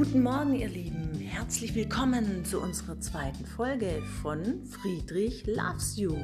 Guten 0.00 0.22
Morgen, 0.22 0.54
ihr 0.54 0.70
Lieben. 0.70 1.12
Herzlich 1.20 1.74
willkommen 1.74 2.42
zu 2.46 2.58
unserer 2.58 2.98
zweiten 3.00 3.44
Folge 3.44 4.02
von 4.22 4.64
Friedrich 4.64 5.46
Loves 5.46 5.98
You. 5.98 6.16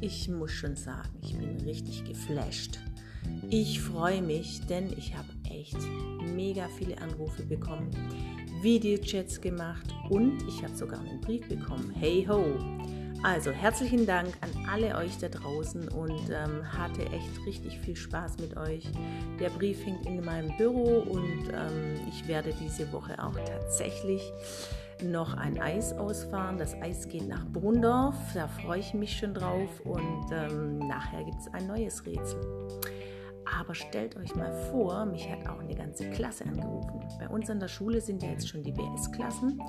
Ich 0.00 0.28
muss 0.28 0.52
schon 0.52 0.76
sagen, 0.76 1.08
ich 1.20 1.36
bin 1.36 1.60
richtig 1.62 2.04
geflasht. 2.04 2.78
Ich 3.50 3.80
freue 3.80 4.22
mich, 4.22 4.60
denn 4.66 4.96
ich 4.96 5.16
habe 5.16 5.26
echt 5.50 5.78
mega 6.36 6.68
viele 6.78 6.96
Anrufe 6.98 7.42
bekommen, 7.42 7.90
Videochats 8.62 9.40
gemacht 9.40 9.92
und 10.08 10.40
ich 10.46 10.62
habe 10.62 10.76
sogar 10.76 11.00
einen 11.00 11.20
Brief 11.20 11.48
bekommen. 11.48 11.90
Hey 11.98 12.24
ho! 12.30 12.44
Also 13.24 13.52
herzlichen 13.52 14.04
Dank 14.04 14.34
an 14.40 14.50
alle 14.68 14.96
euch 14.96 15.16
da 15.18 15.28
draußen 15.28 15.88
und 15.88 16.28
ähm, 16.30 16.76
hatte 16.76 17.02
echt 17.02 17.46
richtig 17.46 17.78
viel 17.78 17.94
Spaß 17.94 18.38
mit 18.38 18.56
euch. 18.56 18.84
Der 19.38 19.48
Brief 19.50 19.86
hängt 19.86 20.06
in 20.06 20.24
meinem 20.24 20.56
Büro 20.56 21.04
und 21.08 21.48
ähm, 21.52 22.00
ich 22.08 22.26
werde 22.26 22.52
diese 22.60 22.90
Woche 22.92 23.22
auch 23.22 23.36
tatsächlich 23.36 24.32
noch 25.04 25.34
ein 25.34 25.60
Eis 25.60 25.92
ausfahren. 25.92 26.58
Das 26.58 26.74
Eis 26.82 27.08
geht 27.08 27.28
nach 27.28 27.46
Brundorf, 27.46 28.16
da 28.34 28.48
freue 28.48 28.80
ich 28.80 28.92
mich 28.92 29.16
schon 29.16 29.34
drauf 29.34 29.80
und 29.84 30.26
ähm, 30.32 30.78
nachher 30.78 31.22
gibt 31.22 31.38
es 31.38 31.54
ein 31.54 31.68
neues 31.68 32.04
Rätsel. 32.04 32.40
Aber 33.60 33.76
stellt 33.76 34.16
euch 34.16 34.34
mal 34.34 34.52
vor, 34.72 35.06
mich 35.06 35.30
hat 35.30 35.48
auch 35.48 35.60
eine 35.60 35.76
ganze 35.76 36.10
Klasse 36.10 36.44
angerufen. 36.44 37.01
Bei 37.18 37.28
uns 37.28 37.50
an 37.50 37.60
der 37.60 37.68
Schule 37.68 38.00
sind 38.00 38.22
ja 38.22 38.30
jetzt 38.30 38.48
schon 38.48 38.62
die 38.62 38.72
BS-Klassen 38.72 39.60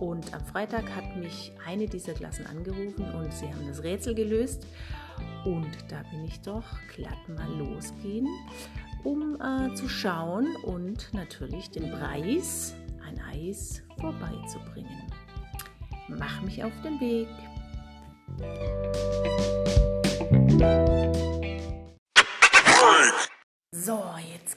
und 0.00 0.32
am 0.34 0.44
Freitag 0.44 0.88
hat 0.94 1.16
mich 1.16 1.52
eine 1.66 1.86
dieser 1.86 2.14
Klassen 2.14 2.46
angerufen 2.46 3.04
und 3.14 3.32
sie 3.32 3.46
haben 3.46 3.66
das 3.66 3.82
Rätsel 3.82 4.14
gelöst. 4.14 4.66
Und 5.44 5.70
da 5.88 6.02
bin 6.10 6.24
ich 6.24 6.40
doch 6.40 6.64
glatt 6.94 7.28
mal 7.28 7.50
losgehen, 7.58 8.26
um 9.04 9.36
äh, 9.40 9.74
zu 9.74 9.88
schauen 9.88 10.48
und 10.64 11.12
natürlich 11.12 11.70
den 11.70 11.90
Preis, 11.90 12.74
ein 13.06 13.20
Eis, 13.20 13.82
vorbeizubringen. 14.00 15.12
Mach 16.08 16.42
mich 16.42 16.64
auf 16.64 16.72
den 16.82 17.00
Weg. 17.00 17.28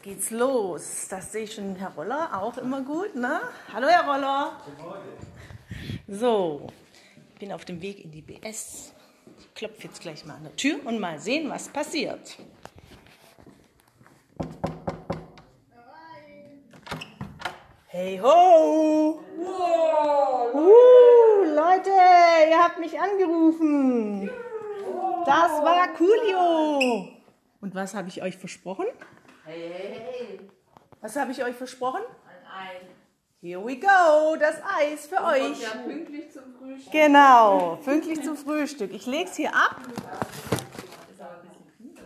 Geht's 0.08 0.32
los. 0.32 1.08
Das 1.10 1.34
sehe 1.34 1.44
ich 1.44 1.54
schon 1.54 1.76
Herr 1.76 1.94
Roller 1.94 2.30
auch 2.42 2.58
immer 2.58 2.82
gut, 2.82 3.14
ne? 3.14 3.42
Hallo 3.74 3.88
Herr 3.88 4.06
Roller. 4.10 4.58
So, 6.08 6.68
ich 7.34 7.40
bin 7.40 7.52
auf 7.52 7.66
dem 7.66 7.82
Weg 7.82 8.06
in 8.06 8.12
die 8.12 8.22
BS. 8.22 8.94
Ich 9.38 9.54
klopfe 9.54 9.84
jetzt 9.84 10.00
gleich 10.00 10.26
mal 10.26 10.36
an 10.36 10.44
der 10.44 10.56
Tür 10.56 10.80
und 10.86 11.02
mal 11.02 11.20
sehen, 11.20 11.50
was 11.50 11.68
passiert. 11.68 12.38
Hey 17.88 18.18
ho! 18.24 19.20
Wow. 19.36 20.54
Uh, 20.54 21.44
Leute, 21.54 21.90
ihr 22.50 22.64
habt 22.64 22.80
mich 22.80 22.98
angerufen. 22.98 24.30
Das 25.26 25.52
war 25.52 25.90
Coolio. 25.98 27.10
Und 27.60 27.76
was 27.76 27.94
habe 27.94 28.08
ich 28.08 28.22
euch 28.22 28.38
versprochen? 28.38 28.86
Hey, 29.48 29.62
hey, 29.62 29.88
hey. 29.94 29.97
Was 31.02 31.16
habe 31.16 31.32
ich 31.32 31.44
euch 31.44 31.56
versprochen? 31.56 32.02
Ein 32.28 32.68
Ei. 32.68 32.82
Here 33.40 33.64
we 33.64 33.78
go, 33.78 34.36
das 34.40 34.60
Eis 34.64 35.06
für 35.08 35.16
Kommt 35.18 35.28
euch. 35.28 35.62
ja 35.62 35.70
pünktlich 35.70 36.32
zum 36.32 36.56
Frühstück. 36.56 36.92
Genau, 36.92 37.76
pünktlich 37.84 38.24
zum 38.24 38.36
Frühstück. 38.36 38.92
Ich 38.94 39.06
lege 39.06 39.30
es 39.30 39.36
hier 39.36 39.56
ab. 39.56 39.80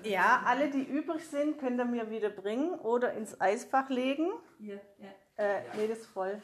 Ja, 0.04 0.42
alle, 0.46 0.70
die 0.70 0.82
übrig 0.82 1.26
sind, 1.28 1.60
könnt 1.60 1.80
ihr 1.80 1.86
mir 1.86 2.10
wieder 2.10 2.30
bringen 2.30 2.74
oder 2.80 3.14
ins 3.14 3.40
Eisfach 3.40 3.90
legen. 3.90 4.32
Hier, 4.60 4.82
ja. 4.98 5.08
Äh, 5.44 5.62
nee, 5.78 5.88
das 5.88 6.00
ist 6.00 6.08
voll 6.08 6.42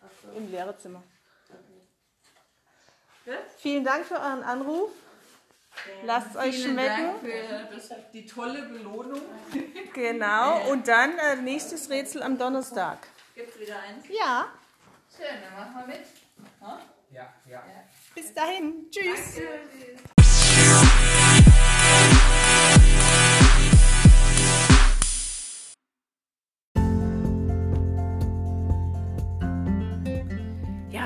Ach 0.00 0.10
so. 0.22 0.36
im 0.36 0.50
Lehrerzimmer. 0.50 1.02
Vielen 3.58 3.84
Dank 3.84 4.04
für 4.04 4.14
euren 4.16 4.42
Anruf. 4.42 4.90
Lasst 6.04 6.36
euch 6.36 6.56
Vielen 6.56 6.72
schmecken. 6.72 7.06
Dank 7.20 7.20
für 7.20 7.96
die 8.12 8.26
tolle 8.26 8.62
Belohnung. 8.62 9.20
Genau, 9.94 10.70
und 10.70 10.86
dann 10.86 11.18
äh, 11.18 11.36
nächstes 11.36 11.90
Rätsel 11.90 12.22
am 12.22 12.38
Donnerstag. 12.38 12.98
Gibt 13.34 13.50
es 13.52 13.60
wieder 13.60 13.80
eins? 13.80 14.04
Ja, 14.08 14.46
Schön, 15.18 15.26
dann 15.42 15.72
machen 15.74 15.88
wir 15.88 15.96
mit. 15.96 16.06
Ja, 17.10 17.34
ja. 17.50 17.62
bis 18.14 18.32
dahin. 18.32 18.88
Tschüss. 18.88 19.34
Danke. 19.34 21.08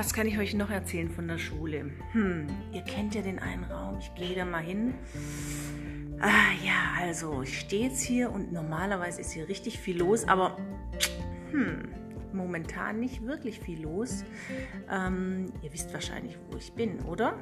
Was 0.03 0.13
kann 0.13 0.27
ich 0.27 0.37
euch 0.37 0.53
noch 0.53 0.69
erzählen 0.69 1.09
von 1.09 1.29
der 1.29 1.37
Schule? 1.37 1.89
Hm, 2.11 2.47
ihr 2.73 2.81
kennt 2.81 3.15
ja 3.15 3.21
den 3.21 3.39
einen 3.39 3.63
Raum. 3.63 3.99
Ich 3.99 4.13
gehe 4.15 4.35
da 4.35 4.43
mal 4.43 4.61
hin. 4.61 4.95
Ah 6.19 6.51
ja, 6.61 7.01
also 7.01 7.41
ich 7.41 7.61
stehe 7.61 7.87
jetzt 7.87 8.01
hier 8.01 8.29
und 8.29 8.51
normalerweise 8.51 9.21
ist 9.21 9.31
hier 9.31 9.47
richtig 9.47 9.79
viel 9.79 9.99
los, 9.99 10.27
aber 10.27 10.57
hm, 11.51 11.87
momentan 12.33 12.99
nicht 12.99 13.25
wirklich 13.25 13.61
viel 13.61 13.81
los. 13.81 14.25
Ähm, 14.91 15.45
ihr 15.61 15.71
wisst 15.71 15.93
wahrscheinlich, 15.93 16.37
wo 16.51 16.57
ich 16.57 16.73
bin, 16.73 16.99
oder? 17.05 17.39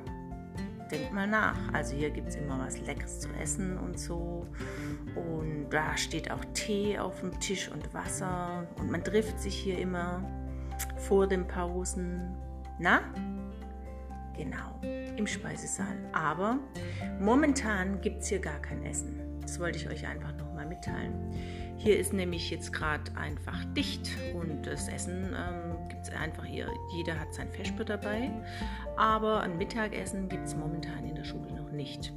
Denkt 0.92 1.14
mal 1.14 1.26
nach. 1.26 1.58
Also 1.74 1.96
hier 1.96 2.12
gibt 2.12 2.28
es 2.28 2.36
immer 2.36 2.60
was 2.60 2.80
Leckeres 2.80 3.22
zu 3.22 3.30
essen 3.42 3.80
und 3.80 4.00
so. 4.00 4.46
Und 5.16 5.72
da 5.72 5.98
steht 5.98 6.30
auch 6.30 6.46
Tee 6.54 7.00
auf 7.00 7.22
dem 7.22 7.40
Tisch 7.40 7.72
und 7.72 7.92
Wasser. 7.96 8.68
Und 8.78 8.92
man 8.92 9.04
trifft 9.04 9.40
sich 9.40 9.56
hier 9.56 9.80
immer 9.80 10.24
vor 10.98 11.26
den 11.26 11.48
Pausen. 11.48 12.38
Na? 12.82 13.02
Genau, 14.36 14.82
im 15.16 15.28
Speisesaal. 15.28 15.96
Aber 16.14 16.58
momentan 17.20 18.02
gibt 18.02 18.24
es 18.24 18.30
hier 18.30 18.40
gar 18.40 18.60
kein 18.60 18.84
Essen. 18.84 19.20
Das 19.42 19.60
wollte 19.60 19.78
ich 19.78 19.88
euch 19.88 20.08
einfach 20.08 20.36
nochmal 20.36 20.66
mitteilen. 20.66 21.14
Hier 21.78 22.00
ist 22.00 22.12
nämlich 22.12 22.50
jetzt 22.50 22.74
gerade 22.74 23.16
einfach 23.16 23.64
dicht 23.76 24.10
und 24.34 24.66
das 24.66 24.88
Essen 24.88 25.36
ähm, 25.36 25.90
gibt 25.90 26.08
es 26.08 26.12
einfach 26.12 26.44
hier. 26.44 26.70
Jeder 26.96 27.20
hat 27.20 27.32
sein 27.36 27.52
Feschbar 27.52 27.86
dabei, 27.86 28.32
aber 28.98 29.42
ein 29.42 29.60
Mittagessen 29.60 30.28
gibt 30.28 30.48
es 30.48 30.56
momentan 30.56 31.06
in 31.06 31.14
der 31.14 31.24
Schule 31.24 31.54
noch 31.54 31.72
nicht. 31.72 32.12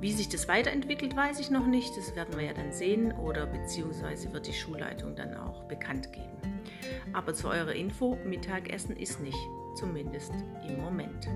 Wie 0.00 0.12
sich 0.12 0.28
das 0.28 0.46
weiterentwickelt, 0.46 1.16
weiß 1.16 1.40
ich 1.40 1.50
noch 1.50 1.66
nicht. 1.66 1.96
Das 1.96 2.14
werden 2.14 2.36
wir 2.36 2.44
ja 2.44 2.52
dann 2.52 2.72
sehen 2.72 3.10
oder 3.10 3.46
beziehungsweise 3.46 4.32
wird 4.32 4.46
die 4.46 4.52
Schulleitung 4.52 5.16
dann 5.16 5.34
auch 5.36 5.64
bekannt 5.64 6.12
geben. 6.12 6.57
Aber 7.12 7.34
zu 7.34 7.48
eurer 7.48 7.74
Info, 7.74 8.16
Mittagessen 8.24 8.96
ist 8.96 9.20
nicht, 9.20 9.38
zumindest 9.74 10.32
im 10.66 10.80
Moment. 10.80 11.28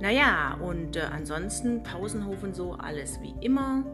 Naja, 0.00 0.56
und 0.60 0.96
äh, 0.96 1.00
ansonsten 1.00 1.82
Pausenhof 1.82 2.42
und 2.44 2.54
so, 2.54 2.74
alles 2.74 3.20
wie 3.20 3.34
immer. 3.40 3.84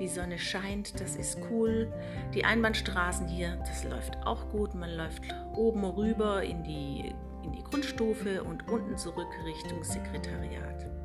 Die 0.00 0.08
Sonne 0.08 0.38
scheint, 0.38 1.00
das 1.00 1.14
ist 1.14 1.38
cool. 1.50 1.92
Die 2.34 2.44
Einbahnstraßen 2.44 3.28
hier, 3.28 3.56
das 3.58 3.84
läuft 3.84 4.16
auch 4.26 4.48
gut. 4.48 4.74
Man 4.74 4.90
läuft 4.90 5.22
oben 5.54 5.84
rüber 5.84 6.42
in 6.42 6.64
die, 6.64 7.14
in 7.44 7.52
die 7.52 7.62
Grundstufe 7.62 8.42
und 8.42 8.68
unten 8.68 8.96
zurück 8.96 9.28
Richtung 9.44 9.84
Sekretariat. 9.84 11.01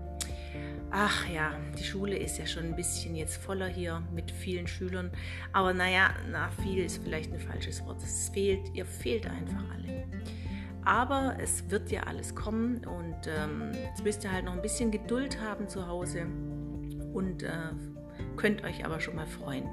Ach 0.89 1.27
ja, 1.27 1.51
die 1.77 1.83
Schule 1.83 2.17
ist 2.17 2.37
ja 2.37 2.45
schon 2.45 2.63
ein 2.63 2.75
bisschen 2.75 3.15
jetzt 3.15 3.37
voller 3.37 3.67
hier 3.67 4.01
mit 4.13 4.31
vielen 4.31 4.67
Schülern. 4.67 5.11
Aber 5.51 5.73
naja, 5.73 6.11
na, 6.31 6.49
viel 6.63 6.83
ist 6.83 7.03
vielleicht 7.03 7.33
ein 7.33 7.39
falsches 7.39 7.85
Wort. 7.85 8.01
Es 8.01 8.29
fehlt, 8.29 8.73
ihr 8.73 8.85
fehlt 8.85 9.25
einfach 9.25 9.63
alle. 9.73 10.05
Aber 10.85 11.35
es 11.41 11.69
wird 11.69 11.91
ja 11.91 12.03
alles 12.03 12.33
kommen 12.33 12.85
und 12.85 13.27
ähm, 13.27 13.73
jetzt 13.73 14.03
müsst 14.05 14.23
ihr 14.23 14.31
halt 14.31 14.45
noch 14.45 14.53
ein 14.53 14.61
bisschen 14.61 14.89
Geduld 14.89 15.41
haben 15.41 15.67
zu 15.67 15.85
Hause 15.85 16.25
und 17.13 17.43
äh, 17.43 17.51
könnt 18.37 18.63
euch 18.63 18.85
aber 18.85 19.01
schon 19.01 19.17
mal 19.17 19.27
freuen. 19.27 19.65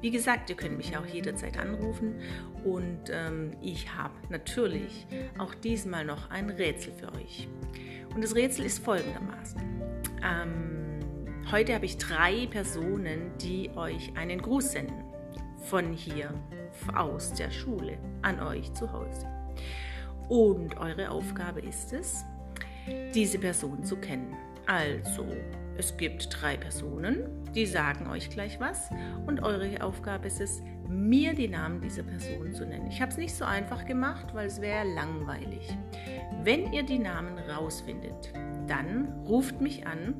Wie 0.00 0.10
gesagt, 0.10 0.50
ihr 0.50 0.56
könnt 0.56 0.76
mich 0.76 0.96
auch 0.96 1.06
jederzeit 1.06 1.58
anrufen 1.58 2.20
und 2.64 3.10
ähm, 3.10 3.52
ich 3.60 3.94
habe 3.94 4.14
natürlich 4.28 5.06
auch 5.38 5.54
diesmal 5.54 6.04
noch 6.04 6.30
ein 6.30 6.50
Rätsel 6.50 6.92
für 6.92 7.12
euch. 7.14 7.48
Und 8.14 8.22
das 8.22 8.34
Rätsel 8.34 8.66
ist 8.66 8.84
folgendermaßen. 8.84 9.60
Ähm, 10.24 11.00
heute 11.50 11.74
habe 11.74 11.86
ich 11.86 11.96
drei 11.96 12.46
Personen, 12.46 13.32
die 13.38 13.70
euch 13.76 14.12
einen 14.16 14.40
Gruß 14.40 14.72
senden. 14.72 15.04
Von 15.64 15.92
hier 15.92 16.34
aus 16.94 17.32
der 17.34 17.50
Schule 17.50 17.96
an 18.22 18.40
euch 18.40 18.72
zu 18.74 18.92
Hause. 18.92 19.26
Und 20.28 20.76
eure 20.78 21.10
Aufgabe 21.10 21.60
ist 21.60 21.92
es, 21.92 22.24
diese 23.14 23.38
Person 23.38 23.84
zu 23.84 23.96
kennen. 23.96 24.34
Also, 24.66 25.26
es 25.76 25.96
gibt 25.96 26.28
drei 26.40 26.56
Personen, 26.56 27.24
die 27.54 27.66
sagen 27.66 28.08
euch 28.08 28.30
gleich 28.30 28.60
was 28.60 28.90
und 29.26 29.42
eure 29.42 29.82
Aufgabe 29.82 30.26
ist 30.26 30.40
es, 30.40 30.62
mir 30.88 31.34
die 31.34 31.48
Namen 31.48 31.80
dieser 31.80 32.02
Person 32.02 32.52
zu 32.52 32.66
nennen. 32.66 32.86
Ich 32.88 33.00
habe 33.00 33.10
es 33.10 33.18
nicht 33.18 33.34
so 33.34 33.44
einfach 33.44 33.86
gemacht, 33.86 34.34
weil 34.34 34.46
es 34.46 34.60
wäre 34.60 34.86
langweilig. 34.94 35.76
Wenn 36.42 36.72
ihr 36.72 36.82
die 36.82 36.98
Namen 36.98 37.38
rausfindet, 37.38 38.32
dann 38.66 39.08
ruft 39.26 39.60
mich 39.60 39.86
an 39.86 40.14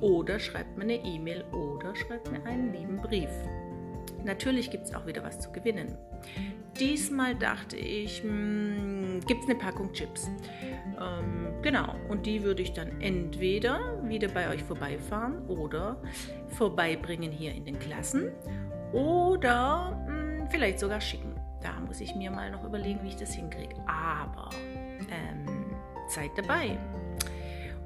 oder 0.00 0.38
schreibt 0.38 0.76
mir 0.76 0.84
eine 0.84 1.04
E-Mail 1.04 1.44
oder 1.52 1.94
schreibt 1.96 2.30
mir 2.30 2.44
einen 2.44 2.72
lieben 2.72 2.98
Brief. 2.98 3.30
natürlich 4.24 4.70
gibt 4.70 4.84
es 4.84 4.94
auch 4.94 5.06
wieder 5.06 5.22
was 5.24 5.40
zu 5.40 5.50
gewinnen. 5.50 5.96
Diesmal 6.78 7.34
dachte 7.34 7.76
ich, 7.76 8.22
gibt 9.26 9.44
es 9.44 9.48
eine 9.48 9.58
Packung 9.58 9.92
Chips. 9.92 10.30
Ähm, 11.00 11.48
genau, 11.62 11.94
und 12.08 12.26
die 12.26 12.42
würde 12.42 12.62
ich 12.62 12.72
dann 12.72 13.00
entweder 13.00 14.02
wieder 14.08 14.28
bei 14.28 14.48
euch 14.50 14.62
vorbeifahren 14.62 15.46
oder 15.46 16.00
vorbeibringen 16.48 17.30
hier 17.30 17.54
in 17.54 17.64
den 17.64 17.78
Klassen 17.78 18.32
oder 18.92 20.04
mh, 20.08 20.48
vielleicht 20.50 20.80
sogar 20.80 21.00
schicken. 21.00 21.34
Da 21.62 21.80
muss 21.80 22.00
ich 22.00 22.14
mir 22.14 22.30
mal 22.30 22.50
noch 22.50 22.64
überlegen, 22.64 23.00
wie 23.02 23.08
ich 23.08 23.16
das 23.16 23.34
hinkriege. 23.34 23.74
Aber 23.86 24.50
ähm, 25.10 25.46
seid 26.08 26.30
dabei. 26.36 26.78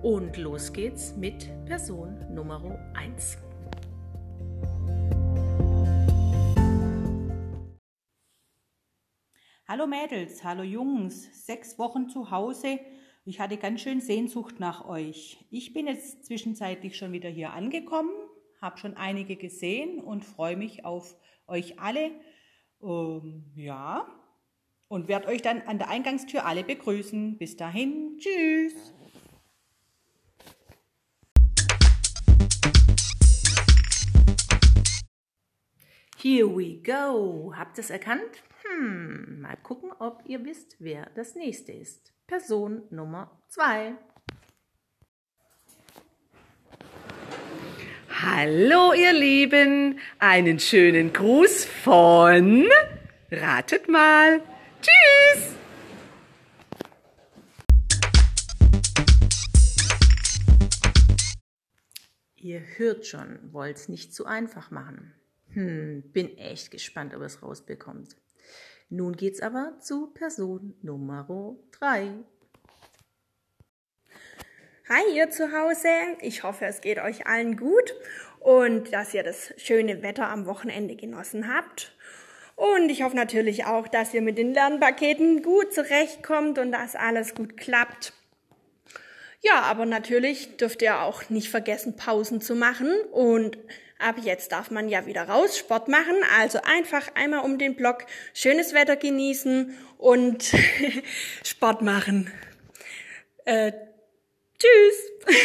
Und 0.02 0.36
los 0.36 0.72
geht's 0.72 1.16
mit 1.16 1.48
Person 1.64 2.18
Nummer 2.34 2.60
1. 2.94 3.38
Hallo 9.82 9.90
Mädels, 9.90 10.44
hallo 10.44 10.62
Jungs, 10.62 11.44
sechs 11.44 11.76
Wochen 11.76 12.08
zu 12.08 12.30
Hause. 12.30 12.78
Ich 13.24 13.40
hatte 13.40 13.56
ganz 13.56 13.80
schön 13.80 14.00
Sehnsucht 14.00 14.60
nach 14.60 14.86
euch. 14.86 15.44
Ich 15.50 15.74
bin 15.74 15.88
jetzt 15.88 16.24
zwischenzeitlich 16.24 16.96
schon 16.96 17.10
wieder 17.10 17.28
hier 17.28 17.52
angekommen, 17.52 18.12
habe 18.60 18.78
schon 18.78 18.96
einige 18.96 19.34
gesehen 19.34 19.98
und 19.98 20.24
freue 20.24 20.56
mich 20.56 20.84
auf 20.84 21.16
euch 21.48 21.80
alle. 21.80 22.12
Ähm, 22.80 23.50
ja, 23.56 24.06
und 24.86 25.08
werde 25.08 25.26
euch 25.26 25.42
dann 25.42 25.62
an 25.62 25.78
der 25.78 25.88
Eingangstür 25.88 26.46
alle 26.46 26.62
begrüßen. 26.62 27.36
Bis 27.38 27.56
dahin, 27.56 28.18
tschüss. 28.18 28.94
Here 36.18 36.56
we 36.56 36.80
go. 36.80 37.52
Habt 37.56 37.78
ihr 37.78 37.82
es 37.82 37.90
erkannt? 37.90 38.44
Hm, 38.72 39.40
mal 39.40 39.56
gucken, 39.56 39.90
ob 39.98 40.22
ihr 40.26 40.44
wisst, 40.44 40.76
wer 40.78 41.10
das 41.14 41.34
nächste 41.34 41.72
ist. 41.72 42.12
Person 42.26 42.82
Nummer 42.90 43.42
2. 43.48 43.94
Hallo 48.08 48.92
ihr 48.94 49.12
Lieben, 49.12 49.98
einen 50.18 50.58
schönen 50.58 51.12
Gruß 51.12 51.64
von... 51.64 52.66
Ratet 53.30 53.88
mal. 53.88 54.42
Tschüss. 54.80 55.54
Ihr 62.36 62.62
hört 62.76 63.06
schon, 63.06 63.52
wollt 63.52 63.76
es 63.76 63.88
nicht 63.88 64.14
zu 64.14 64.26
einfach 64.26 64.70
machen. 64.70 65.14
Hm, 65.48 66.02
bin 66.12 66.36
echt 66.38 66.70
gespannt, 66.70 67.14
ob 67.14 67.22
es 67.22 67.42
rausbekommt. 67.42 68.16
Nun 68.94 69.16
geht's 69.16 69.40
aber 69.40 69.78
zu 69.80 70.08
Person 70.08 70.74
Nummer 70.82 71.26
3. 71.78 72.12
Hi 74.86 75.16
ihr 75.16 75.30
zu 75.30 75.50
Hause, 75.50 75.88
ich 76.20 76.42
hoffe 76.42 76.66
es 76.66 76.82
geht 76.82 76.98
euch 76.98 77.26
allen 77.26 77.56
gut 77.56 77.94
und 78.38 78.92
dass 78.92 79.14
ihr 79.14 79.22
das 79.22 79.54
schöne 79.56 80.02
Wetter 80.02 80.28
am 80.28 80.44
Wochenende 80.44 80.94
genossen 80.94 81.48
habt. 81.48 81.96
Und 82.54 82.90
ich 82.90 83.02
hoffe 83.02 83.16
natürlich 83.16 83.64
auch, 83.64 83.88
dass 83.88 84.12
ihr 84.12 84.20
mit 84.20 84.36
den 84.36 84.52
Lernpaketen 84.52 85.42
gut 85.42 85.72
zurechtkommt 85.72 86.58
und 86.58 86.70
dass 86.70 86.94
alles 86.94 87.34
gut 87.34 87.56
klappt. 87.56 88.12
Ja, 89.40 89.62
aber 89.62 89.86
natürlich 89.86 90.58
dürft 90.58 90.82
ihr 90.82 91.00
auch 91.00 91.30
nicht 91.30 91.48
vergessen, 91.48 91.96
Pausen 91.96 92.42
zu 92.42 92.54
machen 92.54 92.90
und 93.10 93.56
Ab 94.02 94.16
jetzt 94.20 94.50
darf 94.50 94.72
man 94.72 94.88
ja 94.88 95.06
wieder 95.06 95.28
raus, 95.28 95.56
Sport 95.56 95.86
machen. 95.86 96.16
Also 96.36 96.58
einfach 96.64 97.14
einmal 97.14 97.44
um 97.44 97.56
den 97.56 97.76
Block 97.76 98.04
schönes 98.34 98.74
Wetter 98.74 98.96
genießen 98.96 99.78
und 99.96 100.52
Sport 101.44 101.82
machen. 101.82 102.32
Äh, 103.44 103.72
tschüss. 104.58 105.28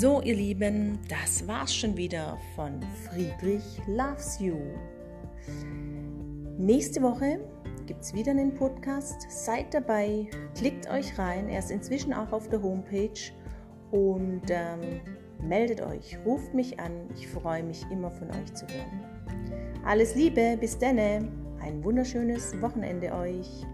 So, 0.00 0.22
ihr 0.22 0.36
Lieben, 0.36 1.00
das 1.08 1.48
war's 1.48 1.74
schon 1.74 1.96
wieder 1.96 2.38
von 2.54 2.80
Friedrich 3.08 3.64
Loves 3.88 4.38
You. 4.38 4.54
Nächste 6.56 7.02
Woche 7.02 7.40
gibt 7.88 8.02
es 8.02 8.12
wieder 8.12 8.32
einen 8.32 8.54
Podcast. 8.54 9.26
Seid 9.30 9.72
dabei, 9.72 10.28
klickt 10.54 10.90
euch 10.90 11.18
rein. 11.18 11.48
Er 11.48 11.58
ist 11.58 11.70
inzwischen 11.70 12.12
auch 12.12 12.32
auf 12.32 12.46
der 12.50 12.62
Homepage 12.62 13.18
und 13.90 14.42
ähm, 14.50 15.00
meldet 15.42 15.80
euch, 15.80 16.18
ruft 16.26 16.52
mich 16.52 16.78
an. 16.78 16.92
Ich 17.14 17.26
freue 17.26 17.62
mich 17.62 17.86
immer 17.90 18.10
von 18.10 18.28
euch 18.30 18.52
zu 18.52 18.66
hören. 18.66 19.04
Alles 19.86 20.14
Liebe, 20.14 20.58
bis 20.60 20.78
denne. 20.78 21.32
Ein 21.62 21.82
wunderschönes 21.82 22.60
Wochenende 22.60 23.10
euch. 23.10 23.64